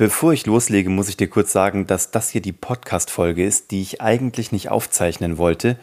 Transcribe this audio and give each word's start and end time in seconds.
Bevor 0.00 0.32
ich 0.32 0.46
loslege, 0.46 0.88
muss 0.88 1.10
ich 1.10 1.18
dir 1.18 1.28
kurz 1.28 1.52
sagen, 1.52 1.86
dass 1.86 2.10
das 2.10 2.30
hier 2.30 2.40
die 2.40 2.54
Podcast-Folge 2.54 3.44
ist, 3.44 3.70
die 3.70 3.82
ich 3.82 4.00
eigentlich 4.00 4.50
nicht 4.50 4.70
aufzeichnen 4.70 5.36
wollte, 5.36 5.76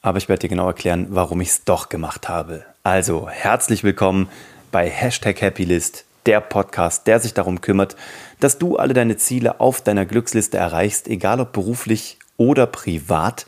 aber 0.00 0.16
ich 0.16 0.30
werde 0.30 0.40
dir 0.40 0.48
genau 0.48 0.66
erklären, 0.66 1.08
warum 1.10 1.42
ich 1.42 1.50
es 1.50 1.64
doch 1.64 1.90
gemacht 1.90 2.30
habe. 2.30 2.64
Also, 2.84 3.28
herzlich 3.28 3.84
willkommen 3.84 4.30
bei 4.72 4.88
Hashtag 4.88 5.42
Happylist, 5.42 6.06
der 6.24 6.40
Podcast, 6.40 7.06
der 7.06 7.20
sich 7.20 7.34
darum 7.34 7.60
kümmert, 7.60 7.96
dass 8.40 8.56
du 8.56 8.78
alle 8.78 8.94
deine 8.94 9.18
Ziele 9.18 9.60
auf 9.60 9.82
deiner 9.82 10.06
Glücksliste 10.06 10.56
erreichst, 10.56 11.06
egal 11.06 11.38
ob 11.38 11.52
beruflich 11.52 12.18
oder 12.38 12.66
privat. 12.66 13.44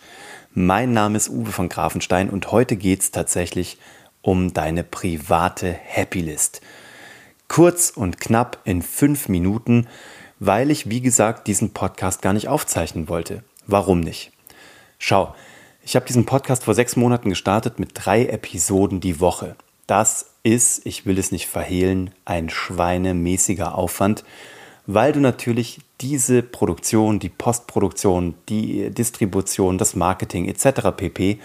Mein 0.52 0.92
Name 0.92 1.16
ist 1.16 1.30
Uwe 1.30 1.52
von 1.52 1.70
Grafenstein 1.70 2.28
und 2.28 2.52
heute 2.52 2.76
geht 2.76 3.00
es 3.00 3.12
tatsächlich 3.12 3.78
um 4.20 4.52
deine 4.52 4.84
private 4.84 5.74
Happylist. 5.88 6.60
Kurz 7.52 7.90
und 7.94 8.18
knapp 8.18 8.60
in 8.64 8.80
fünf 8.80 9.28
Minuten, 9.28 9.86
weil 10.38 10.70
ich, 10.70 10.88
wie 10.88 11.02
gesagt, 11.02 11.46
diesen 11.48 11.74
Podcast 11.74 12.22
gar 12.22 12.32
nicht 12.32 12.48
aufzeichnen 12.48 13.10
wollte. 13.10 13.44
Warum 13.66 14.00
nicht? 14.00 14.32
Schau, 14.98 15.34
ich 15.84 15.94
habe 15.94 16.06
diesen 16.06 16.24
Podcast 16.24 16.64
vor 16.64 16.72
sechs 16.72 16.96
Monaten 16.96 17.28
gestartet 17.28 17.78
mit 17.78 17.90
drei 17.92 18.24
Episoden 18.24 19.00
die 19.00 19.20
Woche. 19.20 19.54
Das 19.86 20.30
ist, 20.42 20.86
ich 20.86 21.04
will 21.04 21.18
es 21.18 21.30
nicht 21.30 21.46
verhehlen, 21.46 22.14
ein 22.24 22.48
schweinemäßiger 22.48 23.74
Aufwand, 23.74 24.24
weil 24.86 25.12
du 25.12 25.20
natürlich 25.20 25.80
diese 26.00 26.42
Produktion, 26.42 27.18
die 27.18 27.28
Postproduktion, 27.28 28.32
die 28.48 28.88
Distribution, 28.88 29.76
das 29.76 29.94
Marketing 29.94 30.48
etc. 30.48 30.88
pp 30.96 31.38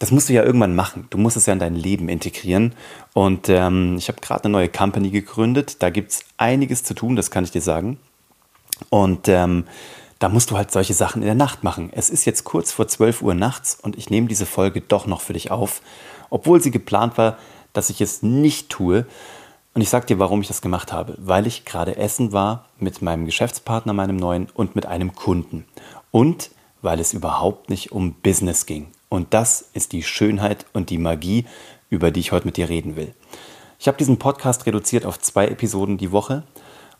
das 0.00 0.10
musst 0.10 0.30
du 0.30 0.32
ja 0.32 0.42
irgendwann 0.42 0.74
machen. 0.74 1.06
Du 1.10 1.18
musst 1.18 1.36
es 1.36 1.44
ja 1.44 1.52
in 1.52 1.58
dein 1.58 1.76
Leben 1.76 2.08
integrieren. 2.08 2.74
Und 3.12 3.50
ähm, 3.50 3.96
ich 3.98 4.08
habe 4.08 4.20
gerade 4.22 4.44
eine 4.44 4.52
neue 4.52 4.70
Company 4.70 5.10
gegründet. 5.10 5.82
Da 5.82 5.90
gibt 5.90 6.12
es 6.12 6.20
einiges 6.38 6.82
zu 6.82 6.94
tun, 6.94 7.16
das 7.16 7.30
kann 7.30 7.44
ich 7.44 7.50
dir 7.50 7.60
sagen. 7.60 7.98
Und 8.88 9.28
ähm, 9.28 9.64
da 10.18 10.30
musst 10.30 10.50
du 10.50 10.56
halt 10.56 10.70
solche 10.70 10.94
Sachen 10.94 11.20
in 11.20 11.26
der 11.26 11.34
Nacht 11.34 11.64
machen. 11.64 11.90
Es 11.92 12.08
ist 12.08 12.24
jetzt 12.24 12.44
kurz 12.44 12.72
vor 12.72 12.88
12 12.88 13.20
Uhr 13.20 13.34
nachts 13.34 13.78
und 13.80 13.96
ich 13.98 14.08
nehme 14.08 14.26
diese 14.26 14.46
Folge 14.46 14.80
doch 14.80 15.06
noch 15.06 15.20
für 15.20 15.34
dich 15.34 15.50
auf, 15.50 15.82
obwohl 16.30 16.62
sie 16.62 16.70
geplant 16.70 17.18
war, 17.18 17.36
dass 17.74 17.90
ich 17.90 18.00
es 18.00 18.22
nicht 18.22 18.70
tue. 18.70 19.04
Und 19.74 19.82
ich 19.82 19.90
sage 19.90 20.06
dir, 20.06 20.18
warum 20.18 20.40
ich 20.40 20.48
das 20.48 20.62
gemacht 20.62 20.94
habe. 20.94 21.14
Weil 21.18 21.46
ich 21.46 21.66
gerade 21.66 21.96
essen 21.96 22.32
war 22.32 22.64
mit 22.78 23.02
meinem 23.02 23.26
Geschäftspartner, 23.26 23.92
meinem 23.92 24.16
neuen, 24.16 24.48
und 24.54 24.74
mit 24.74 24.86
einem 24.86 25.14
Kunden. 25.14 25.66
Und 26.10 26.50
weil 26.80 27.00
es 27.00 27.12
überhaupt 27.12 27.68
nicht 27.68 27.92
um 27.92 28.14
Business 28.14 28.64
ging. 28.64 28.86
Und 29.10 29.34
das 29.34 29.68
ist 29.74 29.92
die 29.92 30.04
Schönheit 30.04 30.64
und 30.72 30.88
die 30.88 30.96
Magie, 30.96 31.44
über 31.90 32.10
die 32.10 32.20
ich 32.20 32.32
heute 32.32 32.46
mit 32.46 32.56
dir 32.56 32.68
reden 32.68 32.96
will. 32.96 33.12
Ich 33.78 33.88
habe 33.88 33.98
diesen 33.98 34.18
Podcast 34.18 34.66
reduziert 34.66 35.04
auf 35.04 35.18
zwei 35.18 35.48
Episoden 35.48 35.98
die 35.98 36.12
Woche. 36.12 36.44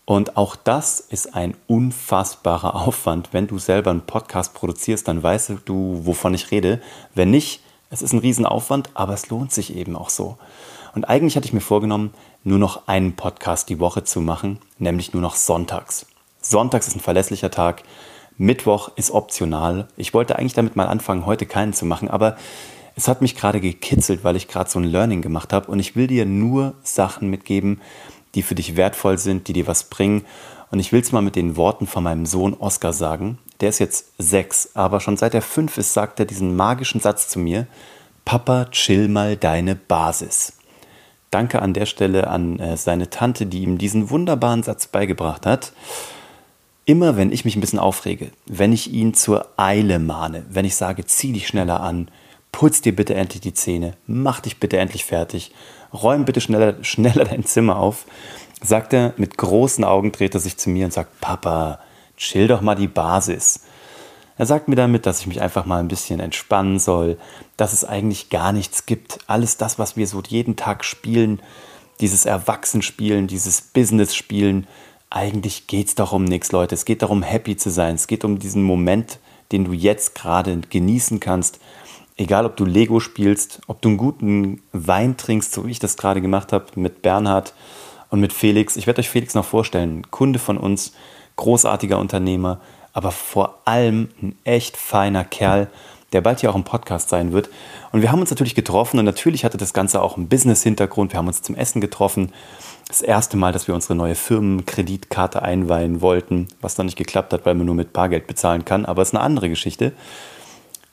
Und 0.05 0.37
auch 0.37 0.57
das 0.57 0.99
ist 0.99 1.37
ein 1.37 1.55
unfassbarer 1.69 2.75
Aufwand. 2.75 3.29
Wenn 3.33 3.47
du 3.47 3.59
selber 3.59 3.91
einen 3.91 4.07
Podcast 4.07 4.55
produzierst, 4.55 5.07
dann 5.07 5.23
weißt 5.23 5.53
du, 5.65 6.01
wovon 6.05 6.35
ich 6.35 6.51
rede. 6.51 6.83
Wenn 7.15 7.31
nicht, 7.31 7.63
es 7.91 8.03
ist 8.03 8.13
ein 8.13 8.19
Riesenaufwand, 8.19 8.91
aber 8.95 9.15
es 9.15 9.29
lohnt 9.29 9.53
sich 9.53 9.77
eben 9.77 9.95
auch 9.95 10.11
so. 10.11 10.37
Und 10.97 11.05
eigentlich 11.05 11.37
hatte 11.37 11.47
ich 11.47 11.53
mir 11.53 11.61
vorgenommen, 11.61 12.13
nur 12.43 12.59
noch 12.59 12.89
einen 12.89 13.15
Podcast 13.15 13.69
die 13.69 13.79
Woche 13.79 14.03
zu 14.03 14.21
machen, 14.21 14.59
nämlich 14.79 15.13
nur 15.13 15.23
noch 15.23 15.37
sonntags. 15.37 16.07
Sonntags 16.41 16.89
ist 16.89 16.97
ein 16.97 17.01
verlässlicher 17.01 17.53
Tag. 17.53 17.85
Mittwoch 18.41 18.91
ist 18.97 19.11
optional. 19.11 19.87
Ich 19.99 20.15
wollte 20.15 20.39
eigentlich 20.39 20.55
damit 20.55 20.75
mal 20.75 20.87
anfangen, 20.87 21.27
heute 21.27 21.45
keinen 21.45 21.75
zu 21.75 21.85
machen, 21.85 22.09
aber 22.09 22.39
es 22.97 23.07
hat 23.07 23.21
mich 23.21 23.37
gerade 23.37 23.61
gekitzelt, 23.61 24.25
weil 24.25 24.35
ich 24.35 24.49
gerade 24.49 24.71
so 24.71 24.79
ein 24.79 24.85
Learning 24.85 25.21
gemacht 25.21 25.53
habe 25.53 25.71
und 25.71 25.79
ich 25.79 25.95
will 25.95 26.07
dir 26.07 26.25
nur 26.25 26.73
Sachen 26.83 27.29
mitgeben, 27.29 27.83
die 28.35 28.43
für 28.43 28.55
dich 28.55 28.77
wertvoll 28.77 29.19
sind, 29.19 29.47
die 29.47 29.53
dir 29.53 29.67
was 29.67 29.85
bringen. 29.85 30.25
Und 30.71 30.81
ich 30.81 30.91
will 30.91 31.03
es 31.03 31.13
mal 31.13 31.21
mit 31.21 31.37
den 31.37 31.59
Worten 31.59 31.87
von 31.87 32.03
meinem 32.03 32.25
Sohn 32.25 32.55
Oscar 32.55 32.95
sagen. 32.95 33.37
Der 33.61 33.69
ist 33.69 33.79
jetzt 33.79 34.13
sechs, 34.17 34.71
aber 34.73 35.01
schon 35.01 35.19
seit 35.19 35.35
er 35.35 35.43
fünf 35.43 35.77
ist, 35.77 35.93
sagt 35.93 36.19
er 36.19 36.25
diesen 36.25 36.57
magischen 36.57 37.03
Satz 37.03 37.29
zu 37.29 37.39
mir: 37.41 37.67
Papa, 38.25 38.69
chill 38.71 39.09
mal 39.09 39.37
deine 39.37 39.75
Basis. 39.75 40.55
Danke 41.31 41.61
an 41.61 41.75
der 41.75 41.85
Stelle 41.85 42.29
an 42.29 42.59
äh, 42.59 42.79
seine 42.79 43.11
Tante, 43.11 43.45
die 43.45 43.65
ihm 43.65 43.77
diesen 43.77 44.09
wunderbaren 44.09 44.63
Satz 44.63 44.87
beigebracht 44.87 45.45
hat. 45.45 45.75
Immer 46.91 47.17
wenn 47.17 47.31
ich 47.31 47.45
mich 47.45 47.55
ein 47.55 47.61
bisschen 47.61 47.79
aufrege, 47.79 48.33
wenn 48.47 48.73
ich 48.73 48.91
ihn 48.91 49.15
zur 49.15 49.47
Eile 49.57 50.01
mahne, 50.01 50.45
wenn 50.51 50.65
ich 50.65 50.75
sage, 50.75 51.07
zieh 51.07 51.33
dich 51.33 51.47
schneller 51.47 51.79
an, 51.79 52.11
putz 52.51 52.81
dir 52.81 52.97
bitte 52.97 53.15
endlich 53.15 53.41
die 53.41 53.55
Zähne, 53.55 53.93
mach 54.09 54.41
dich 54.41 54.59
bitte 54.59 54.77
endlich 54.77 55.05
fertig, 55.05 55.53
räum 55.93 56.25
bitte 56.25 56.41
schneller, 56.41 56.75
schneller 56.83 57.25
dein 57.25 57.45
Zimmer 57.45 57.77
auf, 57.77 58.07
sagt 58.61 58.93
er 58.93 59.15
mit 59.19 59.39
großen 59.39 59.85
Augen, 59.85 60.11
dreht 60.11 60.35
er 60.35 60.41
sich 60.41 60.57
zu 60.57 60.69
mir 60.69 60.85
und 60.85 60.93
sagt, 60.93 61.21
Papa, 61.21 61.79
chill 62.17 62.49
doch 62.49 62.61
mal 62.61 62.75
die 62.75 62.89
Basis. 62.89 63.61
Er 64.37 64.47
sagt 64.47 64.67
mir 64.67 64.75
damit, 64.75 65.07
dass 65.07 65.21
ich 65.21 65.29
mich 65.29 65.41
einfach 65.41 65.67
mal 65.67 65.79
ein 65.79 65.87
bisschen 65.87 66.19
entspannen 66.19 66.81
soll, 66.81 67.19
dass 67.57 67.73
es 67.73 67.85
eigentlich 67.85 68.31
gar 68.31 68.51
nichts 68.51 68.87
gibt. 68.87 69.21
Alles 69.29 69.57
das, 69.59 69.79
was 69.79 69.97
wir 69.97 70.09
so 70.09 70.21
jeden 70.27 70.57
Tag 70.57 70.85
spielen, 70.85 71.41
dieses 72.01 72.27
Erwachsenspielen, 72.27 73.29
dieses 73.29 73.61
Business-Spielen, 73.61 74.67
eigentlich 75.11 75.67
geht 75.67 75.89
es 75.89 75.95
doch 75.97 76.13
um 76.13 76.25
nichts, 76.25 76.53
Leute. 76.53 76.75
Es 76.75 76.85
geht 76.85 77.03
darum, 77.03 77.23
happy 77.23 77.57
zu 77.57 77.71
sein. 77.71 77.97
Es 77.97 78.07
geht 78.07 78.25
um 78.25 78.39
diesen 78.39 78.63
Moment, 78.63 79.19
den 79.51 79.65
du 79.65 79.73
jetzt 79.73 80.15
gerade 80.15 80.61
genießen 80.71 81.19
kannst. 81.19 81.59
Egal, 82.17 82.47
ob 82.47 82.57
du 82.57 82.65
Lego 82.65 83.01
spielst, 83.01 83.61
ob 83.67 83.83
du 83.83 83.89
einen 83.89 83.99
guten 83.99 84.63
Wein 84.73 85.17
trinkst, 85.17 85.53
so 85.53 85.67
wie 85.67 85.73
ich 85.73 85.79
das 85.81 85.97
gerade 85.97 86.21
gemacht 86.21 86.53
habe 86.53 86.67
mit 86.77 87.03
Bernhard 87.03 87.55
und 88.11 88.21
mit 88.21 88.33
Felix. 88.33 88.77
Ich 88.77 88.87
werde 88.87 89.01
euch 89.01 89.09
Felix 89.09 89.35
noch 89.35 89.45
vorstellen. 89.45 90.09
Kunde 90.11 90.39
von 90.39 90.59
uns, 90.59 90.93
großartiger 91.37 91.99
Unternehmer, 91.99 92.61
aber 92.93 93.11
vor 93.11 93.59
allem 93.65 94.11
ein 94.23 94.37
echt 94.45 94.77
feiner 94.77 95.25
Kerl, 95.25 95.71
der 96.13 96.21
bald 96.21 96.41
hier 96.41 96.51
auch 96.51 96.57
im 96.57 96.65
Podcast 96.65 97.09
sein 97.09 97.33
wird. 97.33 97.51
Und 97.93 98.03
wir 98.03 98.11
haben 98.11 98.21
uns 98.21 98.31
natürlich 98.31 98.55
getroffen 98.55 98.99
und 98.99 99.05
natürlich 99.05 99.45
hatte 99.45 99.59
das 99.59 99.73
Ganze 99.73 100.03
auch 100.03 100.17
einen 100.17 100.29
Business-Hintergrund. 100.29 101.13
Wir 101.13 101.19
haben 101.19 101.29
uns 101.29 101.43
zum 101.43 101.55
Essen 101.55 101.81
getroffen 101.81 102.33
das 102.91 103.03
erste 103.03 103.37
Mal, 103.37 103.53
dass 103.53 103.69
wir 103.69 103.75
unsere 103.75 103.95
neue 103.95 104.17
Firmenkreditkarte 104.17 105.43
einweihen 105.43 106.01
wollten, 106.01 106.49
was 106.61 106.75
dann 106.75 106.87
nicht 106.87 106.99
geklappt 106.99 107.33
hat, 107.33 107.47
weil 107.47 107.55
man 107.55 107.67
nur 107.67 107.77
mit 107.77 107.93
Bargeld 107.93 108.27
bezahlen 108.27 108.65
kann, 108.65 108.85
aber 108.85 109.03
es 109.03 109.11
ist 109.11 109.15
eine 109.15 109.23
andere 109.23 109.49
Geschichte. 109.49 109.93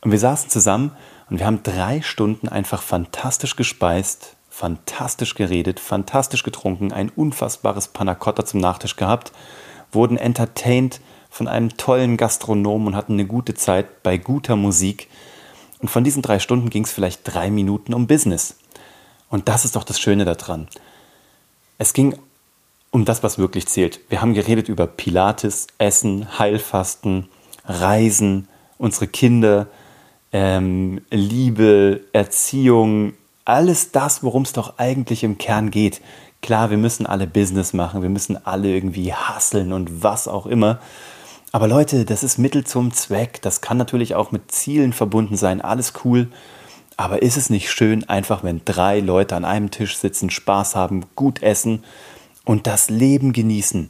Und 0.02 0.12
wir 0.12 0.20
saßen 0.20 0.50
zusammen 0.50 0.92
und 1.30 1.40
wir 1.40 1.48
haben 1.48 1.64
drei 1.64 2.02
Stunden 2.04 2.48
einfach 2.48 2.84
fantastisch 2.84 3.56
gespeist, 3.56 4.36
fantastisch 4.50 5.34
geredet, 5.34 5.80
fantastisch 5.80 6.44
getrunken, 6.44 6.94
ein 6.94 7.10
unfassbares 7.10 7.88
Panacotta 7.88 8.46
zum 8.46 8.60
Nachtisch 8.60 8.96
gehabt, 8.96 9.32
wurden 9.92 10.18
entertained 10.18 11.02
von 11.30 11.48
einem 11.48 11.78
tollen 11.78 12.18
Gastronomen 12.18 12.88
und 12.88 12.96
hatten 12.96 13.14
eine 13.14 13.26
gute 13.26 13.54
Zeit 13.54 14.04
bei 14.04 14.18
guter 14.18 14.56
Musik. 14.56 15.10
Und 15.80 15.90
von 15.90 16.04
diesen 16.04 16.22
drei 16.22 16.40
Stunden 16.40 16.70
ging 16.70 16.84
es 16.84 16.92
vielleicht 16.92 17.22
drei 17.24 17.52
Minuten 17.52 17.94
um 17.94 18.08
Business. 18.08 18.58
Und 19.30 19.48
das 19.48 19.66
ist 19.66 19.76
doch 19.76 19.84
das 19.84 20.00
Schöne 20.00 20.26
daran. 20.26 20.68
Es 21.78 21.94
ging 21.94 22.18
um 22.92 23.06
das, 23.06 23.24
was 23.24 23.38
wirklich 23.38 23.68
zählt. 23.68 24.00
Wir 24.10 24.22
haben 24.22 24.34
geredet 24.34 24.70
über 24.70 24.88
Pilates, 24.88 25.68
Essen, 25.78 26.40
Heilfasten, 26.40 27.28
Reisen, 27.66 28.48
unsere 28.78 29.08
Kinder, 29.08 29.68
ähm, 30.32 31.02
Liebe, 31.12 32.02
Erziehung, 32.14 33.14
alles 33.46 33.92
das, 33.92 34.24
worum 34.24 34.44
es 34.44 34.54
doch 34.54 34.78
eigentlich 34.78 35.24
im 35.24 35.38
Kern 35.38 35.72
geht. 35.72 36.02
Klar, 36.42 36.70
wir 36.70 36.78
müssen 36.78 37.06
alle 37.06 37.28
Business 37.28 37.74
machen, 37.74 38.02
wir 38.02 38.10
müssen 38.10 38.46
alle 38.46 38.70
irgendwie 38.70 39.14
hasseln 39.14 39.74
und 39.74 40.04
was 40.04 40.28
auch 40.28 40.46
immer. 40.46 40.80
Aber 41.58 41.68
Leute, 41.68 42.06
das 42.06 42.22
ist 42.22 42.38
Mittel 42.38 42.66
zum 42.66 42.94
Zweck. 42.94 43.42
Das 43.42 43.62
kann 43.62 43.78
natürlich 43.78 44.14
auch 44.14 44.32
mit 44.32 44.52
Zielen 44.52 44.94
verbunden 44.94 45.38
sein. 45.38 45.60
Alles 45.60 45.94
cool. 46.06 46.28
Aber 46.98 47.24
ist 47.24 47.36
es 47.36 47.50
nicht 47.50 47.72
schön, 47.72 48.08
einfach 48.08 48.44
wenn 48.44 48.62
drei 48.64 49.00
Leute 49.00 49.36
an 49.36 49.44
einem 49.44 49.72
Tisch 49.72 49.98
sitzen, 49.98 50.30
Spaß 50.30 50.76
haben, 50.76 51.06
gut 51.16 51.42
essen 51.42 51.84
und 52.46 52.68
das 52.68 52.92
Leben 52.92 53.34
genießen? 53.34 53.90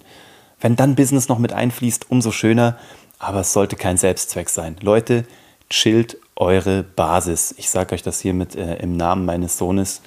Wenn 0.62 0.78
dann 0.78 0.96
Business 0.96 1.28
noch 1.28 1.40
mit 1.40 1.52
einfließt, 1.52 2.10
umso 2.10 2.32
schöner. 2.32 2.78
Aber 3.20 3.42
es 3.42 3.52
sollte 3.52 3.76
kein 3.76 3.98
Selbstzweck 3.98 4.48
sein. 4.48 4.78
Leute, 4.80 5.26
chillt 5.70 6.18
eure 6.38 6.84
Basis. 6.84 7.54
Ich 7.58 7.70
sage 7.70 7.96
euch 7.96 8.02
das 8.02 8.22
hiermit 8.22 8.56
äh, 8.56 8.78
im 8.78 8.96
Namen 8.96 9.26
meines 9.26 9.58
Sohnes. 9.58 10.02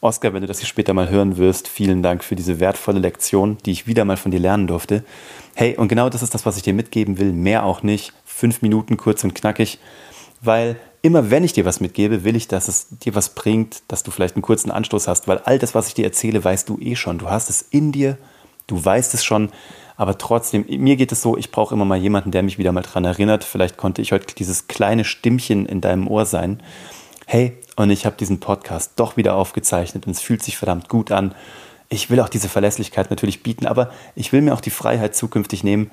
Oskar, 0.00 0.34
wenn 0.34 0.42
du 0.42 0.46
das 0.46 0.58
hier 0.58 0.68
später 0.68 0.92
mal 0.94 1.08
hören 1.08 1.36
wirst, 1.38 1.68
vielen 1.68 2.02
Dank 2.02 2.22
für 2.22 2.36
diese 2.36 2.60
wertvolle 2.60 2.98
Lektion, 2.98 3.56
die 3.64 3.72
ich 3.72 3.86
wieder 3.86 4.04
mal 4.04 4.16
von 4.16 4.30
dir 4.30 4.40
lernen 4.40 4.66
durfte. 4.66 5.04
Hey, 5.54 5.76
und 5.76 5.88
genau 5.88 6.10
das 6.10 6.22
ist 6.22 6.34
das, 6.34 6.44
was 6.44 6.56
ich 6.56 6.62
dir 6.62 6.74
mitgeben 6.74 7.18
will. 7.18 7.32
Mehr 7.32 7.64
auch 7.64 7.82
nicht. 7.82 8.12
Fünf 8.24 8.60
Minuten 8.62 8.96
kurz 8.96 9.24
und 9.24 9.34
knackig. 9.34 9.78
Weil 10.42 10.76
immer 11.02 11.30
wenn 11.30 11.44
ich 11.44 11.54
dir 11.54 11.64
was 11.64 11.80
mitgebe, 11.80 12.24
will 12.24 12.36
ich, 12.36 12.46
dass 12.48 12.68
es 12.68 12.88
dir 12.90 13.14
was 13.14 13.34
bringt, 13.34 13.82
dass 13.88 14.02
du 14.02 14.10
vielleicht 14.10 14.36
einen 14.36 14.42
kurzen 14.42 14.70
Anstoß 14.70 15.08
hast, 15.08 15.28
weil 15.28 15.38
all 15.38 15.58
das, 15.58 15.74
was 15.74 15.88
ich 15.88 15.94
dir 15.94 16.04
erzähle, 16.04 16.44
weißt 16.44 16.68
du 16.68 16.78
eh 16.78 16.96
schon. 16.96 17.18
Du 17.18 17.30
hast 17.30 17.48
es 17.48 17.62
in 17.62 17.92
dir, 17.92 18.18
du 18.66 18.84
weißt 18.84 19.14
es 19.14 19.24
schon, 19.24 19.50
aber 19.96 20.18
trotzdem, 20.18 20.66
mir 20.68 20.96
geht 20.96 21.12
es 21.12 21.22
so, 21.22 21.36
ich 21.36 21.50
brauche 21.50 21.74
immer 21.74 21.84
mal 21.86 21.96
jemanden, 21.96 22.32
der 22.32 22.42
mich 22.42 22.58
wieder 22.58 22.72
mal 22.72 22.82
daran 22.82 23.04
erinnert. 23.04 23.44
Vielleicht 23.44 23.76
konnte 23.76 24.02
ich 24.02 24.12
heute 24.12 24.34
dieses 24.34 24.68
kleine 24.68 25.04
Stimmchen 25.04 25.64
in 25.64 25.80
deinem 25.80 26.06
Ohr 26.06 26.26
sein. 26.26 26.60
Hey, 27.28 27.58
und 27.74 27.90
ich 27.90 28.06
habe 28.06 28.16
diesen 28.16 28.38
Podcast 28.38 28.92
doch 28.94 29.16
wieder 29.16 29.34
aufgezeichnet 29.34 30.06
und 30.06 30.12
es 30.12 30.20
fühlt 30.20 30.44
sich 30.44 30.56
verdammt 30.56 30.88
gut 30.88 31.10
an. 31.10 31.34
Ich 31.88 32.08
will 32.08 32.20
auch 32.20 32.28
diese 32.28 32.48
Verlässlichkeit 32.48 33.10
natürlich 33.10 33.42
bieten, 33.42 33.66
aber 33.66 33.90
ich 34.14 34.32
will 34.32 34.42
mir 34.42 34.54
auch 34.54 34.60
die 34.60 34.70
Freiheit 34.70 35.16
zukünftig 35.16 35.64
nehmen. 35.64 35.90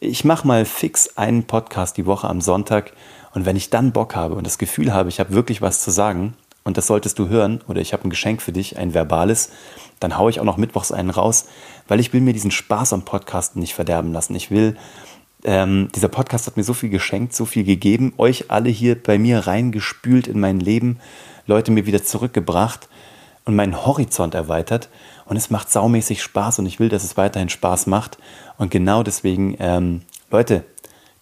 Ich 0.00 0.24
mache 0.24 0.44
mal 0.44 0.64
fix 0.64 1.16
einen 1.16 1.44
Podcast 1.44 1.96
die 1.98 2.04
Woche 2.04 2.28
am 2.28 2.40
Sonntag 2.40 2.94
und 3.32 3.46
wenn 3.46 3.54
ich 3.54 3.70
dann 3.70 3.92
Bock 3.92 4.16
habe 4.16 4.34
und 4.34 4.44
das 4.44 4.58
Gefühl 4.58 4.92
habe, 4.92 5.08
ich 5.08 5.20
habe 5.20 5.32
wirklich 5.32 5.62
was 5.62 5.84
zu 5.84 5.92
sagen 5.92 6.34
und 6.64 6.76
das 6.76 6.88
solltest 6.88 7.20
du 7.20 7.28
hören 7.28 7.60
oder 7.68 7.80
ich 7.80 7.92
habe 7.92 8.02
ein 8.02 8.10
Geschenk 8.10 8.42
für 8.42 8.52
dich, 8.52 8.76
ein 8.76 8.92
verbales, 8.92 9.50
dann 10.00 10.18
haue 10.18 10.30
ich 10.30 10.40
auch 10.40 10.44
noch 10.44 10.56
mittwochs 10.56 10.90
einen 10.90 11.10
raus, 11.10 11.46
weil 11.86 12.00
ich 12.00 12.12
will 12.12 12.20
mir 12.20 12.32
diesen 12.32 12.50
Spaß 12.50 12.92
am 12.92 13.04
Podcasten 13.04 13.60
nicht 13.60 13.74
verderben 13.74 14.12
lassen. 14.12 14.34
Ich 14.34 14.50
will, 14.50 14.76
ähm, 15.44 15.88
dieser 15.94 16.08
Podcast 16.08 16.46
hat 16.46 16.56
mir 16.56 16.64
so 16.64 16.74
viel 16.74 16.88
geschenkt, 16.88 17.34
so 17.34 17.44
viel 17.44 17.64
gegeben, 17.64 18.14
euch 18.18 18.50
alle 18.50 18.68
hier 18.68 19.00
bei 19.00 19.18
mir 19.18 19.46
reingespült 19.46 20.26
in 20.26 20.40
mein 20.40 20.60
Leben, 20.60 20.98
Leute 21.46 21.70
mir 21.70 21.86
wieder 21.86 22.02
zurückgebracht 22.02 22.88
und 23.44 23.54
meinen 23.54 23.86
Horizont 23.86 24.34
erweitert. 24.34 24.88
Und 25.24 25.36
es 25.36 25.50
macht 25.50 25.70
saumäßig 25.70 26.22
Spaß 26.22 26.58
und 26.60 26.66
ich 26.66 26.78
will, 26.78 26.88
dass 26.88 27.04
es 27.04 27.16
weiterhin 27.16 27.48
Spaß 27.48 27.86
macht. 27.86 28.18
Und 28.58 28.70
genau 28.70 29.02
deswegen, 29.02 29.56
ähm, 29.58 30.02
Leute, 30.30 30.64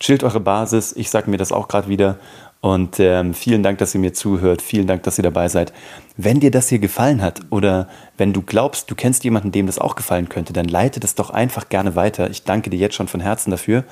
chillt 0.01 0.25
eure 0.25 0.41
Basis. 0.41 0.93
Ich 0.93 1.11
sage 1.11 1.31
mir 1.31 1.37
das 1.37 1.53
auch 1.53 1.69
gerade 1.69 1.89
wieder. 1.89 2.19
Und 2.65 2.99
ähm, 2.99 3.35
vielen 3.35 3.63
Dank, 3.63 3.77
dass 3.77 3.95
ihr 3.95 4.01
mir 4.01 4.15
zuhört. 4.15 4.63
Vielen 4.63 4.87
Dank, 4.87 5.03
dass 5.03 5.19
ihr 5.19 5.23
dabei 5.23 5.49
seid. 5.49 5.75
Wenn 6.17 6.41
dir 6.41 6.51
das 6.51 6.71
hier 6.71 6.79
gefallen 6.79 7.21
hat 7.21 7.43
oder 7.51 7.89
wenn 8.17 8.33
du 8.33 8.41
glaubst, 8.41 8.91
du 8.91 8.95
kennst 8.95 9.23
jemanden, 9.23 9.53
dem 9.53 9.67
das 9.67 9.79
auch 9.79 9.97
gefallen 9.97 10.31
könnte, 10.31 10.55
dann 10.55 10.65
leite 10.65 10.99
das 10.99 11.15
doch 11.15 11.29
einfach 11.29 11.69
gerne 11.69 11.95
weiter. 11.95 12.31
Ich 12.31 12.45
danke 12.45 12.71
dir 12.71 12.79
jetzt 12.79 12.95
schon 12.95 13.07
von 13.07 13.21
Herzen 13.21 13.51
dafür. 13.51 13.85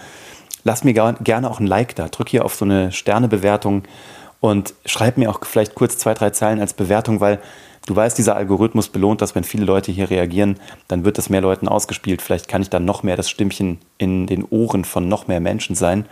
Lass 0.64 0.84
mir 0.84 0.94
gerne 0.94 1.50
auch 1.50 1.60
ein 1.60 1.66
Like 1.66 1.94
da. 1.96 2.08
Drück 2.08 2.30
hier 2.30 2.46
auf 2.46 2.54
so 2.54 2.64
eine 2.64 2.92
Sternebewertung 2.92 3.82
und 4.40 4.72
schreib 4.86 5.18
mir 5.18 5.28
auch 5.28 5.40
vielleicht 5.44 5.74
kurz 5.74 5.98
zwei, 5.98 6.14
drei 6.14 6.30
Zeilen 6.30 6.58
als 6.58 6.72
Bewertung, 6.72 7.20
weil 7.20 7.40
du 7.84 7.94
weißt, 7.94 8.16
dieser 8.16 8.36
Algorithmus 8.36 8.88
belohnt 8.88 9.20
das, 9.20 9.34
wenn 9.34 9.44
viele 9.44 9.66
Leute 9.66 9.92
hier 9.92 10.08
reagieren, 10.08 10.58
dann 10.88 11.04
wird 11.04 11.18
das 11.18 11.28
mehr 11.28 11.42
Leuten 11.42 11.68
ausgespielt. 11.68 12.22
Vielleicht 12.22 12.48
kann 12.48 12.62
ich 12.62 12.70
dann 12.70 12.86
noch 12.86 13.02
mehr 13.02 13.16
das 13.18 13.28
Stimmchen 13.28 13.80
in 13.98 14.26
den 14.26 14.46
Ohren 14.46 14.86
von 14.86 15.08
noch 15.08 15.28
mehr 15.28 15.40
Menschen 15.40 15.76
sein. 15.76 16.06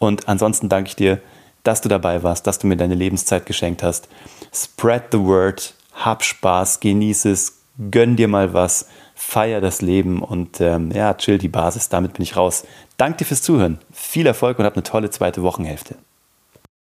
Und 0.00 0.26
ansonsten 0.26 0.68
danke 0.68 0.88
ich 0.88 0.96
dir 0.96 1.20
dass 1.62 1.80
du 1.80 1.88
dabei 1.88 2.22
warst, 2.22 2.46
dass 2.46 2.58
du 2.58 2.66
mir 2.66 2.76
deine 2.76 2.94
Lebenszeit 2.94 3.46
geschenkt 3.46 3.82
hast. 3.82 4.08
Spread 4.52 5.04
the 5.12 5.18
word, 5.18 5.74
hab 5.94 6.22
Spaß, 6.22 6.80
genieße 6.80 7.30
es, 7.30 7.60
gönn 7.90 8.16
dir 8.16 8.28
mal 8.28 8.54
was, 8.54 8.88
feier 9.14 9.60
das 9.60 9.82
Leben 9.82 10.22
und 10.22 10.60
ähm, 10.60 10.90
ja, 10.92 11.14
chill 11.14 11.38
die 11.38 11.48
Basis. 11.48 11.88
Damit 11.88 12.14
bin 12.14 12.22
ich 12.22 12.36
raus. 12.36 12.64
Danke 12.96 13.18
dir 13.18 13.24
fürs 13.26 13.42
Zuhören. 13.42 13.78
Viel 13.92 14.26
Erfolg 14.26 14.58
und 14.58 14.64
hab 14.64 14.74
eine 14.74 14.82
tolle 14.82 15.10
zweite 15.10 15.42
Wochenhälfte. 15.42 15.96